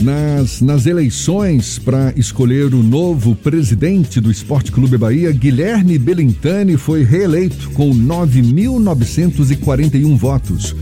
Nas, 0.00 0.60
nas 0.60 0.86
eleições 0.86 1.76
para 1.76 2.12
escolher 2.16 2.72
o 2.72 2.84
novo 2.84 3.34
presidente 3.34 4.20
do 4.20 4.30
Esporte 4.30 4.70
Clube 4.70 4.96
Bahia, 4.96 5.32
Guilherme 5.32 5.98
Belintani 5.98 6.76
foi 6.76 7.02
reeleito 7.02 7.68
com 7.70 7.90
9.941 7.90 10.16
votos, 10.16 10.72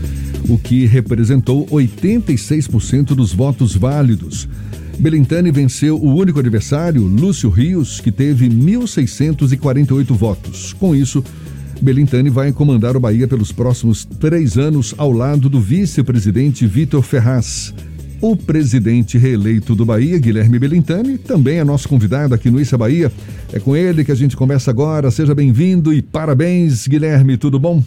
o 0.47 0.55
que 0.55 0.85
representou 0.85 1.65
86% 1.65 3.15
dos 3.15 3.33
votos 3.33 3.75
válidos. 3.75 4.47
Belintani 4.99 5.49
venceu 5.49 5.97
o 5.97 6.15
único 6.15 6.39
adversário, 6.39 7.01
Lúcio 7.01 7.49
Rios, 7.49 7.99
que 7.99 8.11
teve 8.11 8.47
1.648 8.47 10.13
votos. 10.13 10.73
Com 10.73 10.95
isso, 10.95 11.23
Belintani 11.81 12.29
vai 12.29 12.51
comandar 12.51 12.95
o 12.95 12.99
Bahia 12.99 13.27
pelos 13.27 13.51
próximos 13.51 14.05
três 14.05 14.59
anos 14.59 14.93
ao 14.95 15.11
lado 15.11 15.49
do 15.49 15.59
vice-presidente 15.59 16.67
Vitor 16.67 17.01
Ferraz. 17.01 17.73
O 18.19 18.35
presidente 18.35 19.15
reeleito 19.15 19.75
do 19.75 19.85
Bahia, 19.85 20.17
Guilherme 20.17 20.57
Belintani, 20.57 21.19
também 21.19 21.59
é 21.59 21.63
nosso 21.63 21.87
convidado 21.87 22.33
aqui 22.33 22.49
no 22.49 22.59
Issa 22.59 22.75
Bahia. 22.75 23.11
É 23.53 23.59
com 23.59 23.75
ele 23.75 24.03
que 24.03 24.11
a 24.11 24.15
gente 24.15 24.35
começa 24.35 24.71
agora. 24.71 25.11
Seja 25.11 25.35
bem-vindo 25.35 25.93
e 25.93 26.01
parabéns, 26.01 26.87
Guilherme. 26.87 27.37
Tudo 27.37 27.59
bom? 27.59 27.79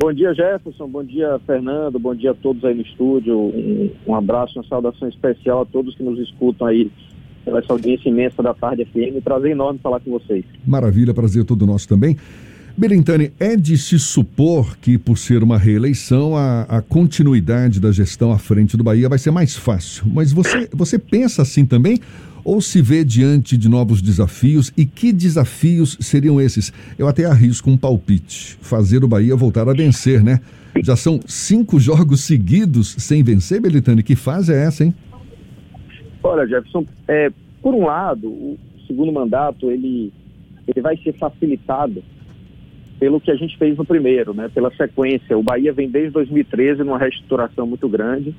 Bom 0.00 0.12
dia, 0.12 0.34
Jefferson. 0.34 0.88
Bom 0.88 1.04
dia, 1.04 1.40
Fernando. 1.46 1.96
Bom 1.96 2.12
dia 2.12 2.32
a 2.32 2.34
todos 2.34 2.64
aí 2.64 2.74
no 2.74 2.82
estúdio. 2.82 3.38
Um, 3.38 3.90
um 4.08 4.14
abraço, 4.16 4.58
uma 4.58 4.66
saudação 4.66 5.08
especial 5.08 5.62
a 5.62 5.64
todos 5.64 5.94
que 5.94 6.02
nos 6.02 6.18
escutam 6.18 6.66
aí 6.66 6.90
pela 7.44 7.60
essa 7.60 7.72
audiência 7.72 8.08
imensa 8.08 8.42
da 8.42 8.52
Tarde 8.52 8.84
FM. 8.84 9.22
Prazer 9.22 9.52
enorme 9.52 9.78
falar 9.80 10.00
com 10.00 10.10
vocês. 10.10 10.44
Maravilha, 10.66 11.14
prazer 11.14 11.44
todo 11.44 11.64
nosso 11.64 11.88
também. 11.88 12.16
Belintani, 12.76 13.30
é 13.38 13.54
de 13.54 13.78
se 13.78 14.00
supor 14.00 14.76
que, 14.78 14.98
por 14.98 15.16
ser 15.16 15.44
uma 15.44 15.56
reeleição, 15.56 16.36
a, 16.36 16.62
a, 16.62 16.82
continuidade 16.82 17.78
da 17.78 17.92
gestão 17.92 18.32
à 18.32 18.38
frente 18.38 18.76
do 18.76 18.82
Bahia 18.82 19.08
vai 19.08 19.16
ser 19.16 19.30
mais 19.30 19.56
fácil. 19.56 20.04
Mas 20.12 20.32
você, 20.32 20.68
você 20.72 20.98
pensa 20.98 21.42
assim 21.42 21.64
também? 21.64 22.00
Ou 22.44 22.60
se 22.60 22.82
vê 22.82 23.04
diante 23.04 23.56
de 23.56 23.68
novos 23.68 24.02
desafios? 24.02 24.72
E 24.76 24.84
que 24.84 25.12
desafios 25.12 25.96
seriam 26.00 26.40
esses? 26.40 26.72
Eu 26.98 27.06
até 27.06 27.24
arrisco 27.24 27.70
um 27.70 27.76
palpite: 27.76 28.58
fazer 28.60 29.04
o 29.04 29.08
Bahia 29.08 29.36
voltar 29.36 29.68
a 29.68 29.72
vencer, 29.72 30.20
né? 30.20 30.40
Já 30.82 30.96
são 30.96 31.20
cinco 31.26 31.78
jogos 31.78 32.22
seguidos 32.24 32.96
sem 32.98 33.22
vencer, 33.22 33.60
Belintani. 33.60 34.02
Que 34.02 34.16
fase 34.16 34.52
é 34.52 34.64
essa, 34.64 34.84
hein? 34.84 34.92
Olha, 36.24 36.44
Jefferson, 36.44 36.84
é, 37.06 37.30
por 37.62 37.72
um 37.72 37.84
lado, 37.84 38.26
o 38.26 38.58
segundo 38.84 39.12
mandato 39.12 39.70
ele, 39.70 40.12
ele 40.66 40.80
vai 40.80 40.96
ser 40.96 41.12
facilitado 41.12 42.02
pelo 43.04 43.20
que 43.20 43.30
a 43.30 43.36
gente 43.36 43.58
fez 43.58 43.76
no 43.76 43.84
primeiro, 43.84 44.32
né? 44.32 44.48
Pela 44.48 44.74
sequência. 44.74 45.36
O 45.36 45.42
Bahia 45.42 45.74
vem 45.74 45.90
desde 45.90 46.12
2013 46.12 46.82
numa 46.84 46.96
reestruturação 46.96 47.66
muito 47.66 47.86
grande, 47.86 48.34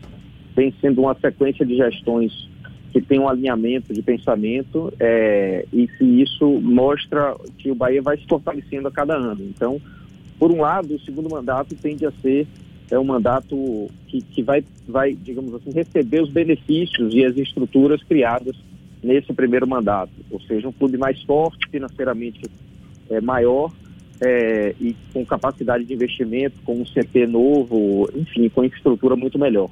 vem 0.55 0.73
sendo 0.81 1.01
uma 1.01 1.13
sequência 1.13 1.63
de 1.63 1.77
gestões 1.77 2.49
que 2.91 2.99
tem 2.99 3.19
um 3.19 3.29
alinhamento 3.29 3.93
de 3.93 4.01
pensamento 4.01 4.91
é, 4.99 5.67
e 5.71 5.87
que 5.87 6.03
isso 6.03 6.47
mostra 6.63 7.35
que 7.59 7.69
o 7.69 7.75
Bahia 7.75 8.01
vai 8.01 8.17
se 8.17 8.25
fortalecendo 8.25 8.87
a 8.87 8.91
cada 8.91 9.15
ano. 9.15 9.43
Então, 9.43 9.79
por 10.39 10.51
um 10.51 10.61
lado, 10.61 10.95
o 10.95 10.99
segundo 11.01 11.29
mandato 11.29 11.75
tende 11.75 12.03
a 12.03 12.11
ser 12.23 12.47
é 12.89 12.97
um 12.97 13.03
mandato 13.03 13.87
que, 14.07 14.19
que 14.19 14.41
vai, 14.41 14.63
vai, 14.87 15.13
digamos 15.13 15.53
assim, 15.53 15.69
receber 15.73 16.23
os 16.23 16.31
benefícios 16.31 17.13
e 17.13 17.23
as 17.23 17.37
estruturas 17.37 18.01
criadas 18.01 18.55
nesse 19.03 19.31
primeiro 19.31 19.67
mandato, 19.67 20.11
ou 20.31 20.41
seja, 20.41 20.67
um 20.67 20.71
clube 20.71 20.97
mais 20.97 21.21
forte 21.21 21.69
financeiramente 21.69 22.41
é, 23.11 23.21
maior 23.21 23.71
é, 24.21 24.73
e 24.79 24.95
com 25.13 25.25
capacidade 25.25 25.83
de 25.83 25.93
investimento, 25.93 26.57
com 26.63 26.81
um 26.81 26.85
CP 26.85 27.27
novo, 27.27 28.09
enfim, 28.15 28.49
com 28.49 28.63
infraestrutura 28.63 29.15
muito 29.15 29.37
melhor. 29.37 29.69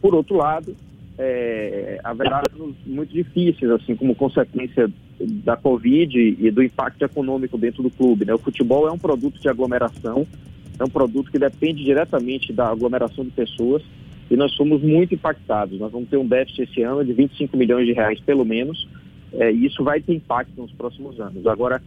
Por 0.00 0.14
outro 0.14 0.36
lado, 0.36 0.74
é, 1.18 2.00
haverá 2.02 2.42
anos 2.52 2.74
muito 2.86 3.12
difíceis, 3.12 3.70
assim, 3.70 3.94
como 3.94 4.14
consequência 4.14 4.90
da 5.20 5.56
Covid 5.56 6.18
e 6.18 6.50
do 6.50 6.62
impacto 6.62 7.02
econômico 7.04 7.56
dentro 7.56 7.82
do 7.82 7.90
clube. 7.90 8.24
Né? 8.24 8.34
O 8.34 8.38
futebol 8.38 8.88
é 8.88 8.92
um 8.92 8.98
produto 8.98 9.40
de 9.40 9.48
aglomeração, 9.48 10.26
é 10.78 10.84
um 10.84 10.88
produto 10.88 11.30
que 11.30 11.38
depende 11.38 11.84
diretamente 11.84 12.52
da 12.52 12.68
aglomeração 12.68 13.24
de 13.24 13.30
pessoas 13.30 13.82
e 14.30 14.36
nós 14.36 14.52
somos 14.52 14.82
muito 14.82 15.14
impactados. 15.14 15.78
Nós 15.78 15.92
vamos 15.92 16.08
ter 16.08 16.16
um 16.16 16.26
déficit 16.26 16.62
esse 16.62 16.82
ano 16.82 17.04
de 17.04 17.12
25 17.12 17.56
milhões 17.56 17.86
de 17.86 17.92
reais, 17.92 18.18
pelo 18.20 18.44
menos, 18.44 18.88
é, 19.34 19.52
e 19.52 19.66
isso 19.66 19.84
vai 19.84 20.00
ter 20.00 20.14
impacto 20.14 20.60
nos 20.60 20.72
próximos 20.72 21.20
anos. 21.20 21.46
Agora, 21.46 21.82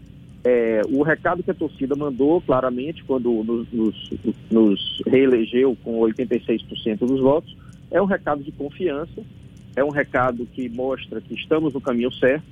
é, 0.46 0.82
o 0.92 1.02
recado 1.02 1.42
que 1.42 1.50
a 1.50 1.56
torcida 1.56 1.96
mandou 1.96 2.40
claramente 2.40 3.04
quando 3.04 3.44
nos, 3.44 3.68
nos, 3.74 4.14
nos 4.52 5.02
reelegeu 5.08 5.76
com 5.84 6.00
86% 6.02 7.00
dos 7.00 7.20
votos 7.20 7.58
é 7.90 8.00
um 8.00 8.06
recado 8.06 8.44
de 8.44 8.52
confiança, 8.52 9.24
é 9.76 9.84
um 9.84 9.90
recado 9.90 10.46
que 10.54 10.70
mostra 10.70 11.20
que 11.20 11.34
estamos 11.34 11.74
no 11.74 11.82
caminho 11.82 12.12
certo, 12.14 12.46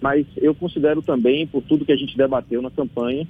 mas 0.00 0.26
eu 0.38 0.54
considero 0.54 1.02
também, 1.02 1.46
por 1.46 1.62
tudo 1.62 1.84
que 1.84 1.92
a 1.92 1.96
gente 1.96 2.16
debateu 2.16 2.62
na 2.62 2.70
campanha, 2.70 3.26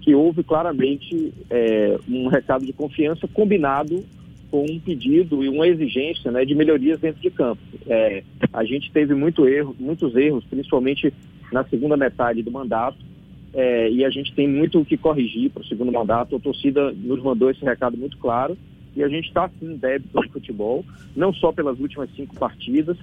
que 0.00 0.12
houve 0.12 0.42
claramente 0.42 1.32
é, 1.48 1.96
um 2.08 2.26
recado 2.26 2.66
de 2.66 2.72
confiança 2.72 3.28
combinado 3.28 4.04
com 4.50 4.64
um 4.64 4.80
pedido 4.80 5.44
e 5.44 5.48
uma 5.48 5.68
exigência 5.68 6.32
né, 6.32 6.44
de 6.44 6.54
melhorias 6.54 6.98
dentro 6.98 7.22
de 7.22 7.30
campo. 7.30 7.62
É, 7.86 8.24
a 8.52 8.64
gente 8.64 8.90
teve 8.90 9.14
muito 9.14 9.48
erro, 9.48 9.74
muitos 9.78 10.16
erros, 10.16 10.44
principalmente 10.44 11.14
na 11.52 11.64
segunda 11.64 11.96
metade 11.96 12.42
do 12.42 12.50
mandato, 12.50 13.11
é, 13.54 13.90
e 13.90 14.04
a 14.04 14.10
gente 14.10 14.34
tem 14.34 14.48
muito 14.48 14.80
o 14.80 14.84
que 14.84 14.96
corrigir 14.96 15.50
para 15.50 15.62
o 15.62 15.66
segundo 15.66 15.92
mandato. 15.92 16.36
A 16.36 16.40
torcida 16.40 16.92
nos 16.92 17.22
mandou 17.22 17.50
esse 17.50 17.64
recado 17.64 17.96
muito 17.96 18.16
claro 18.18 18.56
e 18.96 19.02
a 19.02 19.08
gente 19.08 19.28
está 19.28 19.50
sim 19.58 19.76
débito 19.76 20.10
no 20.14 20.28
futebol, 20.30 20.84
não 21.16 21.32
só 21.32 21.52
pelas 21.52 21.78
últimas 21.78 22.10
cinco 22.14 22.34
partidas, 22.36 22.96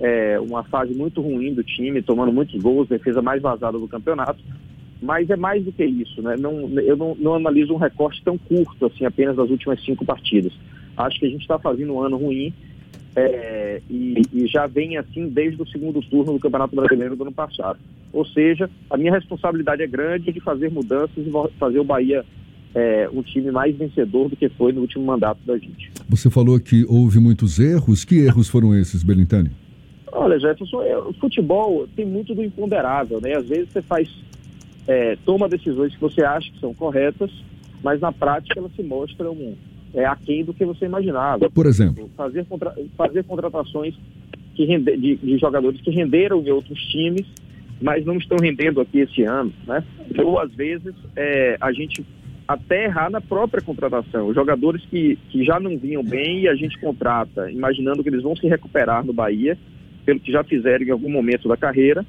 é, 0.00 0.38
uma 0.40 0.64
fase 0.64 0.94
muito 0.94 1.20
ruim 1.20 1.54
do 1.54 1.62
time, 1.62 2.02
tomando 2.02 2.32
muitos 2.32 2.60
gols, 2.60 2.88
defesa 2.88 3.22
mais 3.22 3.40
vazada 3.40 3.78
do 3.78 3.88
campeonato, 3.88 4.42
mas 5.02 5.28
é 5.28 5.36
mais 5.36 5.64
do 5.64 5.70
que 5.70 5.84
isso, 5.84 6.22
né? 6.22 6.36
Não, 6.38 6.68
eu 6.80 6.96
não, 6.96 7.14
não 7.14 7.34
analiso 7.34 7.74
um 7.74 7.78
recorte 7.78 8.22
tão 8.24 8.38
curto 8.38 8.86
assim, 8.86 9.04
apenas 9.04 9.36
das 9.36 9.50
últimas 9.50 9.82
cinco 9.84 10.04
partidas. 10.04 10.52
Acho 10.96 11.18
que 11.18 11.26
a 11.26 11.28
gente 11.28 11.42
está 11.42 11.58
fazendo 11.58 11.92
um 11.92 12.00
ano 12.00 12.16
ruim 12.16 12.52
é, 13.16 13.80
e, 13.88 14.22
e, 14.32 14.46
já 14.46 14.66
vem 14.66 14.96
assim 14.96 15.28
desde 15.28 15.60
o 15.62 15.66
segundo 15.66 16.00
turno 16.02 16.32
do 16.32 16.38
Campeonato 16.38 16.74
Brasileiro 16.74 17.14
do 17.14 17.22
ano 17.22 17.32
passado. 17.32 17.78
Ou 18.12 18.24
seja, 18.26 18.68
a 18.90 18.96
minha 18.96 19.12
responsabilidade 19.12 19.82
é 19.82 19.86
grande 19.86 20.32
de 20.32 20.40
fazer 20.40 20.70
mudanças 20.70 21.16
e 21.16 21.30
fazer 21.58 21.78
o 21.78 21.84
Bahia 21.84 22.24
é, 22.74 23.08
um 23.12 23.22
time 23.22 23.50
mais 23.50 23.76
vencedor 23.76 24.28
do 24.28 24.36
que 24.36 24.48
foi 24.48 24.72
no 24.72 24.80
último 24.80 25.04
mandato 25.04 25.38
da 25.46 25.56
gente. 25.56 25.92
Você 26.08 26.28
falou 26.28 26.58
que 26.58 26.84
houve 26.88 27.20
muitos 27.20 27.58
erros. 27.58 28.04
Que 28.04 28.18
erros 28.18 28.48
foram 28.48 28.74
esses, 28.74 29.02
Belintani? 29.02 29.50
Olha, 30.10 30.38
Jefferson, 30.38 30.82
é, 30.82 30.98
o 30.98 31.12
futebol 31.14 31.86
tem 31.94 32.04
muito 32.04 32.34
do 32.34 32.42
imponderável, 32.42 33.20
né? 33.20 33.36
Às 33.36 33.48
vezes 33.48 33.72
você 33.72 33.82
faz, 33.82 34.08
é, 34.86 35.16
toma 35.24 35.48
decisões 35.48 35.94
que 35.94 36.00
você 36.00 36.24
acha 36.24 36.50
que 36.50 36.58
são 36.60 36.74
corretas, 36.74 37.30
mas 37.82 38.00
na 38.00 38.12
prática 38.12 38.58
elas 38.58 38.74
se 38.74 38.82
mostram 38.82 39.36
é, 39.94 40.04
aquém 40.04 40.44
do 40.44 40.52
que 40.52 40.64
você 40.64 40.86
imaginava. 40.86 41.48
Por 41.50 41.66
exemplo? 41.66 42.10
Fazer, 42.16 42.44
contra, 42.46 42.74
fazer 42.96 43.24
contratações 43.24 43.94
que 44.54 44.64
rende, 44.64 44.96
de, 44.96 45.16
de, 45.16 45.38
jogadores 45.38 45.80
que 45.80 45.90
renderam 45.90 46.40
em 46.42 46.50
outros 46.50 46.78
times, 46.86 47.26
mas 47.80 48.04
não 48.04 48.16
estão 48.16 48.36
rendendo 48.40 48.80
aqui 48.80 49.00
esse 49.00 49.22
ano, 49.22 49.52
né? 49.66 49.84
Ou 50.18 50.38
às 50.38 50.52
vezes 50.52 50.94
é, 51.16 51.56
a 51.60 51.72
gente 51.72 52.04
até 52.46 52.84
errar 52.84 53.10
na 53.10 53.20
própria 53.20 53.62
contratação. 53.62 54.28
Os 54.28 54.34
jogadores 54.34 54.82
que, 54.86 55.16
que 55.30 55.44
já 55.44 55.58
não 55.58 55.78
vinham 55.78 56.04
bem 56.04 56.42
e 56.42 56.48
a 56.48 56.54
gente 56.54 56.78
contrata, 56.78 57.50
imaginando 57.50 58.02
que 58.02 58.08
eles 58.08 58.22
vão 58.22 58.36
se 58.36 58.46
recuperar 58.46 59.04
no 59.04 59.12
Bahia, 59.12 59.56
pelo 60.04 60.20
que 60.20 60.30
já 60.30 60.44
fizeram 60.44 60.84
em 60.84 60.90
algum 60.90 61.10
momento 61.10 61.48
da 61.48 61.56
carreira, 61.56 62.04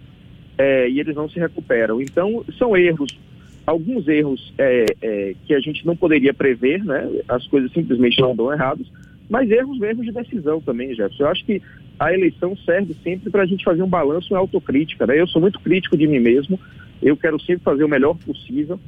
é, 0.57 0.89
e 0.89 0.99
eles 0.99 1.15
não 1.15 1.29
se 1.29 1.39
recuperam. 1.39 2.01
Então, 2.01 2.43
são 2.57 2.75
erros 2.75 3.17
alguns 3.65 4.07
erros 4.07 4.53
é, 4.57 4.85
é, 5.01 5.35
que 5.45 5.53
a 5.53 5.59
gente 5.59 5.85
não 5.85 5.95
poderia 5.95 6.33
prever, 6.33 6.83
né? 6.83 7.09
As 7.27 7.45
coisas 7.47 7.71
simplesmente 7.71 8.19
não 8.21 8.35
dão 8.35 8.51
errados, 8.51 8.91
mas 9.29 9.49
erros 9.49 9.79
mesmo 9.79 10.03
de 10.03 10.11
decisão 10.11 10.61
também, 10.61 10.89
Jefferson. 10.93 11.23
Eu 11.23 11.29
acho 11.29 11.45
que 11.45 11.61
a 11.99 12.13
eleição 12.13 12.55
serve 12.57 12.95
sempre 13.03 13.29
para 13.29 13.43
a 13.43 13.45
gente 13.45 13.63
fazer 13.63 13.81
um 13.81 13.89
balanço 13.89 14.33
e 14.33 14.35
autocrítica, 14.35 15.07
né? 15.07 15.19
Eu 15.19 15.27
sou 15.27 15.41
muito 15.41 15.59
crítico 15.59 15.97
de 15.97 16.07
mim 16.07 16.19
mesmo, 16.19 16.59
eu 17.01 17.17
quero 17.17 17.39
sempre 17.39 17.63
fazer 17.63 17.83
o 17.83 17.89
melhor 17.89 18.15
possível, 18.17 18.79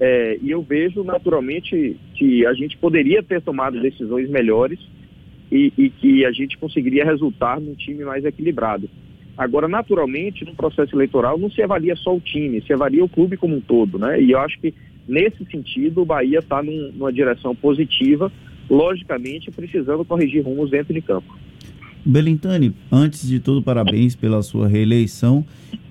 é, 0.00 0.38
e 0.42 0.50
eu 0.50 0.62
vejo 0.62 1.04
naturalmente 1.04 1.96
que 2.14 2.44
a 2.44 2.52
gente 2.52 2.76
poderia 2.78 3.22
ter 3.22 3.40
tomado 3.40 3.80
decisões 3.80 4.28
melhores 4.28 4.78
e, 5.50 5.72
e 5.78 5.90
que 5.90 6.24
a 6.24 6.32
gente 6.32 6.58
conseguiria 6.58 7.04
resultar 7.04 7.60
num 7.60 7.74
time 7.74 8.04
mais 8.04 8.24
equilibrado. 8.24 8.88
Agora, 9.36 9.66
naturalmente, 9.66 10.44
no 10.44 10.54
processo 10.54 10.94
eleitoral 10.94 11.38
não 11.38 11.50
se 11.50 11.62
avalia 11.62 11.96
só 11.96 12.14
o 12.14 12.20
time, 12.20 12.62
se 12.62 12.72
avalia 12.72 13.04
o 13.04 13.08
clube 13.08 13.36
como 13.36 13.56
um 13.56 13.60
todo, 13.60 13.98
né? 13.98 14.20
E 14.20 14.30
eu 14.30 14.38
acho 14.38 14.58
que 14.60 14.72
nesse 15.08 15.44
sentido 15.46 16.02
o 16.02 16.04
Bahia 16.04 16.38
está 16.38 16.62
num, 16.62 16.92
numa 16.92 17.12
direção 17.12 17.54
positiva, 17.54 18.30
logicamente 18.70 19.50
precisando 19.50 20.04
corrigir 20.04 20.44
rumos 20.44 20.70
dentro 20.70 20.94
de 20.94 21.00
campo. 21.00 21.36
Belintani, 22.06 22.74
antes 22.92 23.26
de 23.26 23.40
tudo, 23.40 23.62
parabéns 23.62 24.14
pela 24.14 24.42
sua 24.42 24.68
reeleição. 24.68 25.44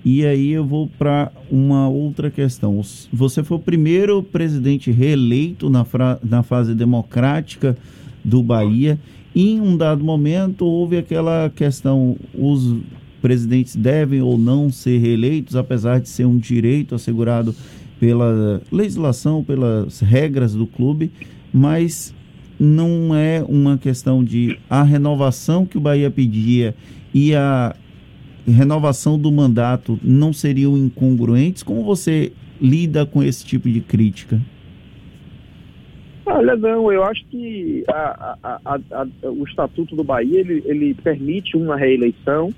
E 0.04 0.24
aí 0.24 0.52
eu 0.52 0.64
vou 0.64 0.88
para 0.98 1.32
uma 1.50 1.88
outra 1.88 2.30
questão. 2.30 2.80
Você 3.12 3.42
foi 3.42 3.56
o 3.56 3.60
primeiro 3.60 4.22
presidente 4.22 4.90
reeleito 4.90 5.68
na, 5.68 5.84
na 6.22 6.42
fase 6.42 6.74
democrática 6.74 7.76
do 8.24 8.42
Bahia 8.42 8.98
Em 9.34 9.60
um 9.60 9.76
dado 9.76 10.04
momento, 10.04 10.64
houve 10.64 10.96
aquela 10.96 11.50
questão: 11.50 12.16
os 12.32 12.76
presidentes 13.24 13.74
devem 13.74 14.20
ou 14.20 14.36
não 14.36 14.68
ser 14.68 14.98
reeleitos, 14.98 15.56
apesar 15.56 15.98
de 15.98 16.10
ser 16.10 16.26
um 16.26 16.36
direito 16.36 16.94
assegurado 16.94 17.54
pela 17.98 18.60
legislação, 18.70 19.42
pelas 19.42 20.00
regras 20.00 20.54
do 20.54 20.66
clube, 20.66 21.10
mas 21.50 22.14
não 22.60 23.14
é 23.14 23.42
uma 23.48 23.78
questão 23.78 24.22
de 24.22 24.58
a 24.68 24.82
renovação 24.82 25.64
que 25.64 25.78
o 25.78 25.80
Bahia 25.80 26.10
pedia 26.10 26.74
e 27.14 27.34
a 27.34 27.74
renovação 28.46 29.18
do 29.18 29.32
mandato 29.32 29.98
não 30.02 30.30
seriam 30.30 30.76
incongruentes? 30.76 31.62
Como 31.62 31.82
você 31.82 32.30
lida 32.60 33.06
com 33.06 33.22
esse 33.22 33.42
tipo 33.46 33.70
de 33.70 33.80
crítica? 33.80 34.38
Olha, 36.26 36.54
não, 36.56 36.92
eu 36.92 37.02
acho 37.04 37.24
que 37.30 37.84
a, 37.88 38.36
a, 38.42 38.60
a, 38.74 39.30
o 39.30 39.44
Estatuto 39.44 39.96
do 39.96 40.04
Bahia 40.04 40.40
ele, 40.40 40.62
ele 40.66 40.92
permite 40.92 41.56
uma 41.56 41.74
reeleição. 41.74 42.52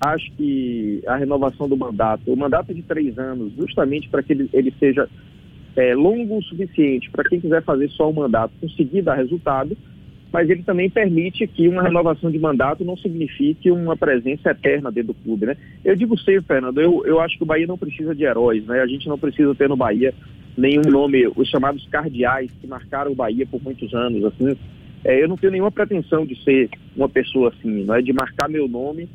Acho 0.00 0.30
que 0.32 1.02
a 1.06 1.16
renovação 1.16 1.68
do 1.68 1.76
mandato, 1.76 2.32
o 2.32 2.36
mandato 2.36 2.72
de 2.72 2.82
três 2.82 3.18
anos, 3.18 3.52
justamente 3.58 4.08
para 4.08 4.22
que 4.22 4.32
ele, 4.32 4.48
ele 4.52 4.72
seja 4.78 5.06
é, 5.76 5.94
longo 5.94 6.38
o 6.38 6.42
suficiente 6.42 7.10
para 7.10 7.28
quem 7.28 7.40
quiser 7.40 7.62
fazer 7.62 7.88
só 7.90 8.10
o 8.10 8.14
mandato 8.14 8.52
conseguir 8.60 9.02
dar 9.02 9.14
resultado, 9.14 9.76
mas 10.32 10.48
ele 10.48 10.62
também 10.62 10.88
permite 10.88 11.46
que 11.46 11.68
uma 11.68 11.82
renovação 11.82 12.30
de 12.30 12.38
mandato 12.38 12.84
não 12.84 12.96
signifique 12.96 13.70
uma 13.70 13.96
presença 13.96 14.50
eterna 14.50 14.90
dentro 14.90 15.12
do 15.12 15.22
clube, 15.22 15.46
né? 15.46 15.56
Eu 15.84 15.96
digo 15.96 16.16
sempre, 16.18 16.42
Fernando, 16.42 16.80
eu, 16.80 17.04
eu 17.04 17.20
acho 17.20 17.36
que 17.36 17.42
o 17.42 17.46
Bahia 17.46 17.66
não 17.66 17.76
precisa 17.76 18.14
de 18.14 18.24
heróis, 18.24 18.64
né? 18.64 18.80
A 18.80 18.86
gente 18.86 19.08
não 19.08 19.18
precisa 19.18 19.54
ter 19.54 19.68
no 19.68 19.76
Bahia 19.76 20.14
nenhum 20.56 20.82
nome, 20.88 21.26
os 21.34 21.48
chamados 21.48 21.86
cardeais 21.88 22.50
que 22.60 22.66
marcaram 22.66 23.12
o 23.12 23.14
Bahia 23.14 23.46
por 23.46 23.62
muitos 23.62 23.92
anos, 23.92 24.24
assim. 24.24 24.56
É, 25.04 25.22
eu 25.22 25.28
não 25.28 25.36
tenho 25.36 25.52
nenhuma 25.52 25.70
pretensão 25.70 26.24
de 26.24 26.40
ser 26.44 26.68
uma 26.94 27.08
pessoa 27.08 27.48
assim, 27.48 27.84
não 27.84 27.94
é 27.94 28.02
de 28.02 28.12
marcar 28.12 28.48
meu 28.48 28.68
nome 28.68 29.08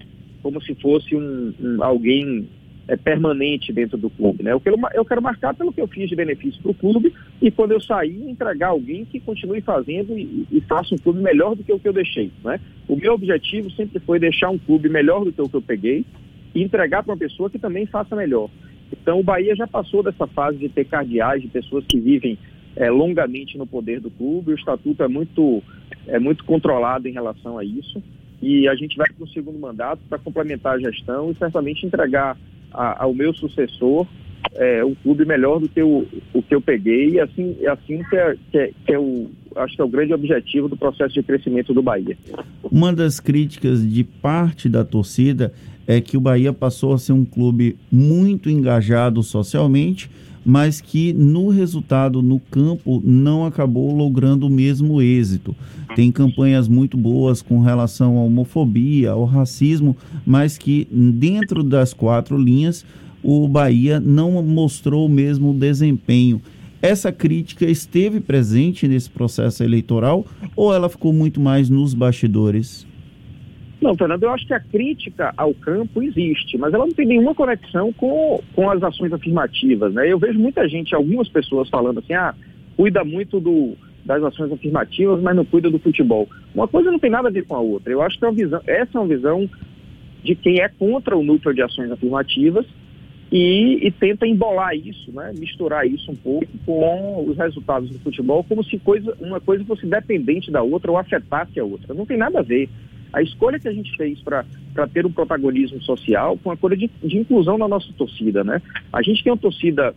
como 0.45 0.61
se 0.61 0.75
fosse 0.75 1.15
um, 1.15 1.51
um 1.59 1.83
alguém 1.83 2.47
é, 2.87 2.95
permanente 2.95 3.73
dentro 3.73 3.97
do 3.97 4.11
clube. 4.11 4.43
Né? 4.43 4.53
Eu, 4.53 4.59
quero, 4.59 4.77
eu 4.93 5.03
quero 5.03 5.19
marcar 5.19 5.55
pelo 5.55 5.73
que 5.73 5.81
eu 5.81 5.87
fiz 5.87 6.07
de 6.07 6.15
benefício 6.15 6.61
para 6.61 6.69
o 6.69 6.75
clube 6.75 7.11
e 7.41 7.49
quando 7.49 7.71
eu 7.71 7.81
sair, 7.81 8.29
entregar 8.29 8.67
alguém 8.67 9.05
que 9.05 9.19
continue 9.19 9.59
fazendo 9.61 10.15
e, 10.15 10.45
e, 10.51 10.61
faça 10.61 10.93
um 10.93 10.99
clube 10.99 11.19
melhor 11.19 11.55
do 11.55 11.63
que 11.63 11.73
o 11.73 11.79
que 11.79 11.87
eu 11.87 11.93
deixei. 11.93 12.31
Né? 12.43 12.59
O 12.87 12.95
meu 12.95 13.13
objetivo 13.13 13.71
sempre 13.71 13.99
foi 14.01 14.19
deixar 14.19 14.51
um 14.51 14.57
clube 14.59 14.87
melhor 14.87 15.25
do 15.25 15.33
que 15.33 15.41
o 15.41 15.49
que 15.49 15.55
eu 15.55 15.63
peguei 15.63 16.05
e 16.53 16.61
entregar 16.61 17.01
para 17.01 17.13
uma 17.13 17.17
pessoa 17.17 17.49
que 17.49 17.57
também 17.57 17.87
faça 17.87 18.15
melhor. 18.15 18.47
Então 18.93 19.19
o 19.19 19.23
Bahia 19.23 19.55
já 19.55 19.65
passou 19.65 20.03
dessa 20.03 20.27
fase 20.27 20.59
de 20.59 20.69
ter 20.69 20.85
cardeais, 20.85 21.41
de 21.41 21.47
pessoas 21.47 21.83
que 21.87 21.99
vivem 21.99 22.37
é, 22.75 22.91
longamente 22.91 23.57
no 23.57 23.65
poder 23.65 23.99
do 23.99 24.11
clube. 24.11 24.51
O 24.51 24.55
estatuto 24.55 25.01
é 25.01 25.07
muito, 25.07 25.63
é 26.05 26.19
muito 26.19 26.45
controlado 26.45 27.07
em 27.07 27.13
relação 27.13 27.57
a 27.57 27.63
isso. 27.63 27.99
E 28.41 28.67
a 28.67 28.75
gente 28.75 28.95
vai 28.97 29.07
para 29.07 29.23
o 29.23 29.29
segundo 29.29 29.57
mandato 29.57 30.01
para 30.09 30.19
complementar 30.19 30.75
a 30.75 30.79
gestão 30.79 31.31
e 31.31 31.35
certamente 31.35 31.85
entregar 31.85 32.37
a, 32.71 33.03
ao 33.03 33.13
meu 33.13 33.33
sucessor 33.33 34.07
é, 34.53 34.83
um 34.83 34.95
clube 34.95 35.25
melhor 35.25 35.59
do 35.59 35.67
que 35.67 35.81
o, 35.81 36.05
o 36.33 36.41
que 36.41 36.53
eu 36.55 36.61
peguei 36.61 37.11
e 37.11 37.19
assim, 37.19 37.57
assim 37.67 38.03
que 38.09 38.15
é, 38.15 38.35
que 38.51 38.57
é, 38.57 38.71
que 38.85 38.93
é 38.93 38.99
o 38.99 39.29
acho 39.55 39.75
que 39.75 39.81
é 39.81 39.85
o 39.85 39.89
grande 39.89 40.13
objetivo 40.13 40.67
do 40.67 40.75
processo 40.75 41.13
de 41.13 41.23
crescimento 41.23 41.73
do 41.73 41.81
Bahia. 41.81 42.17
Uma 42.63 42.91
das 42.91 43.21
críticas 43.21 43.89
de 43.89 44.03
parte 44.03 44.67
da 44.67 44.83
torcida 44.83 45.53
é 45.87 46.01
que 46.01 46.17
o 46.17 46.21
Bahia 46.21 46.51
passou 46.51 46.93
a 46.93 46.97
ser 46.97 47.13
um 47.13 47.23
clube 47.23 47.77
muito 47.89 48.49
engajado 48.49 49.23
socialmente, 49.23 50.09
mas 50.45 50.79
que 50.79 51.11
no 51.11 51.49
resultado 51.49 52.21
no 52.21 52.39
campo 52.39 53.01
não 53.03 53.45
acabou 53.45 53.91
logrando 53.91 54.45
o 54.45 54.49
mesmo 54.49 55.01
êxito. 55.01 55.55
Tem 55.95 56.11
campanhas 56.11 56.67
muito 56.67 56.95
boas 56.95 57.41
com 57.41 57.59
relação 57.59 58.17
à 58.17 58.21
homofobia, 58.21 59.11
ao 59.11 59.25
racismo, 59.25 59.97
mas 60.25 60.57
que 60.57 60.87
dentro 60.91 61.63
das 61.63 61.93
quatro 61.93 62.37
linhas 62.37 62.85
o 63.23 63.47
Bahia 63.47 63.99
não 63.99 64.43
mostrou 64.43 65.07
o 65.07 65.09
mesmo 65.09 65.51
desempenho. 65.51 66.39
Essa 66.79 67.11
crítica 67.11 67.65
esteve 67.65 68.19
presente 68.19 68.87
nesse 68.87 69.09
processo 69.09 69.63
eleitoral 69.63 70.23
ou 70.55 70.71
ela 70.71 70.87
ficou 70.87 71.11
muito 71.11 71.39
mais 71.39 71.67
nos 71.67 71.95
bastidores? 71.95 72.85
Não, 73.81 73.95
Fernando, 73.95 74.23
eu 74.23 74.29
acho 74.29 74.47
que 74.47 74.53
a 74.53 74.59
crítica 74.59 75.33
ao 75.35 75.53
campo 75.53 76.01
existe, 76.01 76.57
mas 76.57 76.73
ela 76.73 76.85
não 76.85 76.93
tem 76.93 77.05
nenhuma 77.05 77.35
conexão 77.35 77.91
com, 77.93 78.41
com 78.55 78.69
as 78.69 78.81
ações 78.81 79.11
afirmativas. 79.11 79.93
Né? 79.93 80.11
Eu 80.11 80.17
vejo 80.17 80.39
muita 80.39 80.67
gente, 80.67 80.95
algumas 80.95 81.27
pessoas 81.27 81.69
falando 81.69 81.99
assim, 81.99 82.13
ah, 82.13 82.33
cuida 82.77 83.03
muito 83.03 83.39
do, 83.39 83.75
das 84.05 84.23
ações 84.23 84.51
afirmativas, 84.51 85.21
mas 85.21 85.35
não 85.35 85.43
cuida 85.43 85.69
do 85.69 85.79
futebol. 85.79 86.29
Uma 86.53 86.67
coisa 86.67 86.91
não 86.91 86.99
tem 86.99 87.09
nada 87.09 87.27
a 87.27 87.31
ver 87.31 87.45
com 87.45 87.55
a 87.55 87.59
outra. 87.59 87.91
Eu 87.91 88.01
acho 88.01 88.17
que 88.17 88.25
é 88.25 88.31
visão, 88.31 88.61
essa 88.65 88.97
é 88.97 89.01
uma 89.01 89.07
visão 89.07 89.49
de 90.23 90.35
quem 90.35 90.61
é 90.61 90.69
contra 90.69 91.17
o 91.17 91.23
núcleo 91.23 91.53
de 91.53 91.61
ações 91.61 91.91
afirmativas 91.91 92.65
e, 93.31 93.87
e, 93.87 93.91
tenta 93.91 94.27
embolar 94.27 94.75
isso, 94.75 95.11
né? 95.11 95.33
misturar 95.37 95.85
isso 95.85 96.11
um 96.11 96.15
pouco 96.15 96.47
com 96.65 97.25
os 97.27 97.37
resultados 97.37 97.89
do 97.89 97.99
futebol, 97.99 98.43
como 98.43 98.63
se 98.63 98.77
coisa, 98.79 99.15
uma 99.19 99.41
coisa 99.41 99.65
fosse 99.65 99.85
dependente 99.85 100.51
da 100.51 100.61
outra 100.61 100.91
ou 100.91 100.97
afetasse 100.97 101.59
a 101.59 101.63
outra. 101.63 101.93
Não 101.93 102.05
tem 102.05 102.17
nada 102.17 102.39
a 102.39 102.43
ver. 102.43 102.69
A 103.15 103.21
escolha 103.21 103.57
que 103.57 103.69
a 103.69 103.71
gente 103.71 103.95
fez 103.95 104.19
para 104.19 104.43
ter 104.93 105.05
um 105.05 105.11
protagonismo 105.11 105.81
social 105.83 106.37
foi 106.43 106.51
uma 106.51 106.57
coisa 106.57 106.75
de, 106.75 106.91
de, 107.01 107.17
inclusão 107.17 107.57
na 107.57 107.65
nossa 107.65 107.87
torcida, 107.97 108.43
né? 108.43 108.61
A 108.91 109.01
gente 109.01 109.23
tem 109.23 109.31
uma 109.31 109.39
torcida 109.39 109.95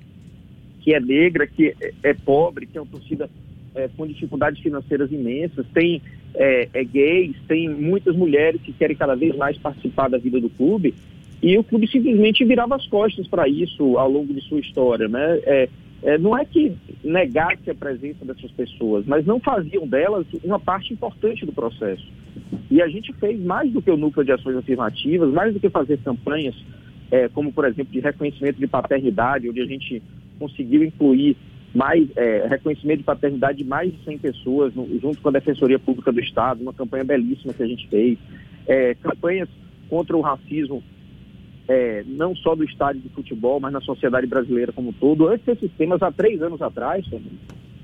que 0.82 0.94
é 0.94 1.00
negra, 1.00 1.44
que 1.44 1.74
é, 1.80 1.92
é 2.04 2.14
pobre, 2.14 2.64
que 2.64 2.78
é 2.78 2.80
uma 2.80 2.86
torcida 2.86 3.28
é, 3.74 3.88
com 3.96 4.06
dificuldades 4.06 4.62
financeiras 4.62 5.10
imensas, 5.10 5.66
tem 5.74 6.00
é, 6.32 6.68
é, 6.72 6.84
gays, 6.84 7.34
tem 7.48 7.68
muitas 7.68 8.14
mulheres 8.14 8.60
que 8.62 8.72
querem 8.72 8.96
cada 8.96 9.16
vez 9.16 9.34
mais 9.34 9.58
participar 9.58 10.08
da 10.08 10.16
vida 10.16 10.40
do 10.40 10.48
clube, 10.50 10.94
e 11.42 11.58
o 11.58 11.64
clube 11.64 11.90
simplesmente 11.90 12.44
virava 12.44 12.76
as 12.76 12.86
costas 12.86 13.26
para 13.26 13.48
isso 13.48 13.98
ao 13.98 14.08
longo 14.08 14.32
de 14.32 14.42
sua 14.42 14.60
história, 14.60 15.08
né? 15.08 15.40
É, 15.42 15.68
é, 16.02 16.16
não 16.16 16.36
é 16.36 16.44
que 16.44 16.76
negasse 17.02 17.70
a 17.70 17.74
presença 17.74 18.24
dessas 18.24 18.50
pessoas, 18.52 19.04
mas 19.06 19.26
não 19.26 19.40
faziam 19.40 19.86
delas 19.86 20.26
uma 20.44 20.60
parte 20.60 20.92
importante 20.92 21.44
do 21.44 21.52
processo. 21.52 22.06
E 22.70 22.80
a 22.80 22.88
gente 22.88 23.12
fez 23.14 23.40
mais 23.40 23.72
do 23.72 23.82
que 23.82 23.90
o 23.90 23.96
núcleo 23.96 24.24
de 24.24 24.32
ações 24.32 24.56
afirmativas, 24.56 25.32
mais 25.32 25.52
do 25.52 25.60
que 25.60 25.68
fazer 25.68 25.98
campanhas, 25.98 26.54
é, 27.10 27.28
como 27.28 27.52
por 27.52 27.64
exemplo 27.64 27.92
de 27.92 28.00
reconhecimento 28.00 28.58
de 28.58 28.66
paternidade, 28.66 29.48
onde 29.48 29.60
a 29.60 29.66
gente 29.66 30.02
conseguiu 30.38 30.84
incluir 30.84 31.36
mais 31.74 32.08
é, 32.16 32.46
reconhecimento 32.48 32.98
de 32.98 33.04
paternidade 33.04 33.58
de 33.58 33.64
mais 33.64 33.92
de 33.92 34.02
100 34.04 34.18
pessoas, 34.18 34.74
no, 34.74 34.86
junto 35.00 35.20
com 35.20 35.28
a 35.28 35.32
Defensoria 35.32 35.78
Pública 35.78 36.12
do 36.12 36.20
Estado, 36.20 36.62
uma 36.62 36.72
campanha 36.72 37.04
belíssima 37.04 37.52
que 37.52 37.62
a 37.62 37.66
gente 37.66 37.88
fez, 37.88 38.18
é, 38.66 38.94
campanhas 38.94 39.48
contra 39.88 40.16
o 40.16 40.20
racismo 40.20 40.82
é, 41.68 42.02
não 42.06 42.34
só 42.34 42.54
do 42.54 42.64
estádio 42.64 43.02
de 43.02 43.10
futebol, 43.10 43.60
mas 43.60 43.72
na 43.72 43.80
sociedade 43.82 44.26
brasileira 44.26 44.72
como 44.72 44.88
um 44.88 44.92
todo. 44.92 45.28
Antes 45.28 45.44
desses 45.44 45.70
temas, 45.72 46.02
há 46.02 46.10
três 46.10 46.40
anos 46.42 46.62
atrás, 46.62 47.04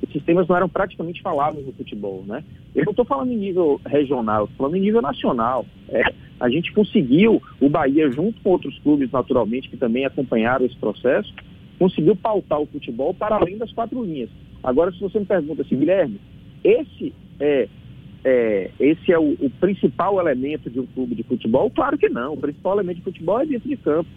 esses 0.03 0.23
temas 0.25 0.49
não 0.49 0.57
eram 0.57 0.69
praticamente 0.69 1.21
falados 1.21 1.65
no 1.65 1.73
futebol, 1.73 2.25
né? 2.27 2.43
Eu 2.75 2.85
não 2.85 2.93
estou 2.93 3.05
falando 3.05 3.31
em 3.31 3.37
nível 3.37 3.79
regional, 3.85 4.45
estou 4.45 4.57
falando 4.57 4.77
em 4.77 4.81
nível 4.81 5.03
nacional. 5.03 5.67
É, 5.91 6.03
a 6.41 6.49
gente 6.49 6.73
conseguiu, 6.73 7.43
o 7.61 7.69
Bahia, 7.69 8.11
junto 8.11 8.41
com 8.41 8.51
outros 8.51 8.79
clubes, 8.79 9.11
naturalmente, 9.13 9.69
que 9.69 9.77
também 9.77 10.07
acompanharam 10.07 10.65
esse 10.65 10.77
processo, 10.77 11.33
conseguiu 11.79 12.17
pautar 12.17 12.61
o 12.61 12.67
futebol 12.67 13.13
para 13.13 13.37
além 13.37 13.59
das 13.59 13.71
quatro 13.73 14.03
linhas. 14.03 14.31
Agora, 14.63 14.91
se 14.93 15.01
você 15.01 15.19
me 15.19 15.27
pergunta 15.27 15.61
assim, 15.61 15.77
Guilherme, 15.77 16.19
esse 16.63 17.13
é 17.39 17.69
é, 18.25 18.71
esse 18.81 19.13
é 19.13 19.19
o, 19.19 19.37
o, 19.39 19.51
principal 19.61 20.19
elemento 20.19 20.71
de 20.71 20.81
um 20.81 20.87
clube 20.87 21.15
de 21.15 21.23
futebol? 21.23 21.71
Claro 21.71 21.99
que 21.99 22.09
não. 22.09 22.33
O 22.33 22.39
principal 22.39 22.75
elemento 22.75 22.97
de 22.97 23.03
futebol 23.03 23.41
é 23.41 23.47
dentro 23.47 23.69
de 23.69 23.77
campo. 23.77 24.09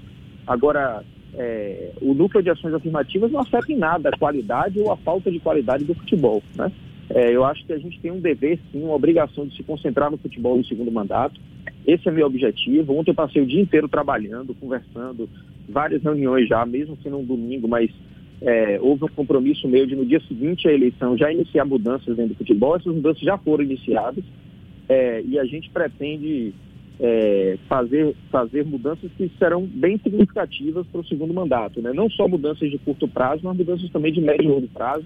Agora, 0.47 1.03
é, 1.33 1.91
o 2.01 2.13
núcleo 2.13 2.41
de 2.41 2.49
ações 2.49 2.73
afirmativas 2.73 3.29
não 3.29 3.41
afeta 3.41 3.71
em 3.71 3.77
nada 3.77 4.09
a 4.09 4.17
qualidade 4.17 4.79
ou 4.79 4.91
a 4.91 4.97
falta 4.97 5.29
de 5.29 5.39
qualidade 5.39 5.83
do 5.83 5.93
futebol. 5.93 6.41
Né? 6.55 6.71
É, 7.09 7.35
eu 7.35 7.43
acho 7.43 7.65
que 7.65 7.73
a 7.73 7.77
gente 7.77 7.99
tem 7.99 8.11
um 8.11 8.19
dever, 8.19 8.59
sim, 8.71 8.81
uma 8.81 8.95
obrigação 8.95 9.45
de 9.45 9.57
se 9.57 9.63
concentrar 9.63 10.09
no 10.09 10.17
futebol 10.17 10.57
no 10.57 10.65
segundo 10.65 10.91
mandato. 10.91 11.39
Esse 11.85 12.07
é 12.07 12.11
meu 12.11 12.27
objetivo. 12.27 12.97
Ontem 12.97 13.11
eu 13.11 13.15
passei 13.15 13.41
o 13.41 13.45
dia 13.45 13.61
inteiro 13.61 13.89
trabalhando, 13.89 14.55
conversando, 14.55 15.29
várias 15.67 16.01
reuniões 16.01 16.47
já, 16.47 16.65
mesmo 16.65 16.97
sendo 17.03 17.17
um 17.17 17.25
domingo, 17.25 17.67
mas 17.67 17.91
é, 18.41 18.79
houve 18.81 19.05
um 19.05 19.09
compromisso 19.09 19.67
meu 19.67 19.85
de 19.85 19.95
no 19.95 20.05
dia 20.05 20.19
seguinte 20.27 20.67
à 20.67 20.73
eleição 20.73 21.17
já 21.17 21.31
iniciar 21.31 21.65
mudanças 21.65 22.15
dentro 22.15 22.33
do 22.33 22.37
futebol. 22.37 22.75
Essas 22.75 22.93
mudanças 22.93 23.21
já 23.21 23.37
foram 23.37 23.63
iniciadas 23.63 24.23
é, 24.87 25.21
e 25.23 25.39
a 25.39 25.45
gente 25.45 25.69
pretende 25.69 26.53
é, 26.99 27.57
fazer, 27.67 28.15
fazer 28.31 28.65
mudanças 28.65 29.11
que 29.17 29.31
serão 29.39 29.65
bem 29.65 29.97
significativas 29.99 30.85
para 30.87 31.01
o 31.01 31.05
segundo 31.05 31.33
mandato. 31.33 31.81
Né? 31.81 31.91
Não 31.93 32.09
só 32.09 32.27
mudanças 32.27 32.69
de 32.69 32.77
curto 32.77 33.07
prazo, 33.07 33.41
mas 33.43 33.57
mudanças 33.57 33.89
também 33.89 34.13
de 34.13 34.21
médio 34.21 34.45
e 34.45 34.47
longo 34.47 34.67
prazo. 34.67 35.05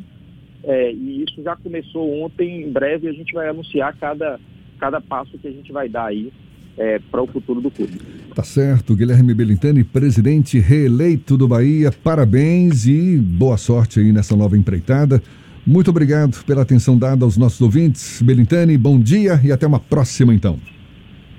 É, 0.63 0.91
e 0.91 1.23
isso 1.23 1.41
já 1.41 1.55
começou 1.55 2.23
ontem. 2.23 2.63
Em 2.63 2.71
breve 2.71 3.07
a 3.07 3.13
gente 3.13 3.33
vai 3.33 3.47
anunciar 3.47 3.95
cada, 3.97 4.39
cada 4.77 4.99
passo 4.99 5.37
que 5.37 5.47
a 5.47 5.51
gente 5.51 5.71
vai 5.71 5.87
dar 5.87 6.07
aí 6.07 6.31
é, 6.77 6.99
para 6.99 7.21
o 7.21 7.27
futuro 7.27 7.61
do 7.61 7.69
clube. 7.69 7.99
Tá 8.33 8.43
certo, 8.43 8.95
Guilherme 8.95 9.33
Belintani, 9.33 9.83
presidente 9.83 10.59
reeleito 10.59 11.37
do 11.37 11.47
Bahia, 11.47 11.91
parabéns 11.91 12.87
e 12.87 13.17
boa 13.17 13.57
sorte 13.57 13.99
aí 13.99 14.11
nessa 14.11 14.35
nova 14.35 14.57
empreitada. 14.57 15.21
Muito 15.65 15.89
obrigado 15.91 16.43
pela 16.45 16.63
atenção 16.63 16.97
dada 16.97 17.23
aos 17.23 17.37
nossos 17.37 17.61
ouvintes. 17.61 18.21
Belintani, 18.21 18.77
bom 18.77 18.99
dia 18.99 19.39
e 19.43 19.51
até 19.51 19.67
uma 19.67 19.79
próxima 19.79 20.33
então. 20.33 20.59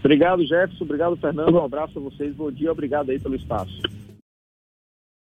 Obrigado, 0.04 0.44
Jefferson. 0.46 0.84
Obrigado, 0.84 1.16
Fernando. 1.16 1.54
Um 1.54 1.64
abraço 1.64 1.98
a 1.98 2.02
vocês. 2.02 2.34
Bom 2.34 2.50
dia. 2.50 2.70
Obrigado 2.70 3.10
aí 3.10 3.18
pelo 3.18 3.36
espaço. 3.36 3.80